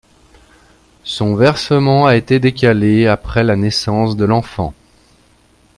Son 1.03 1.35
versement 1.35 2.07
a 2.07 2.15
été 2.15 2.39
décalé 2.39 3.05
après 3.05 3.43
la 3.43 3.55
naissance 3.55 4.17
de 4.17 4.25
l’enfant. 4.25 4.73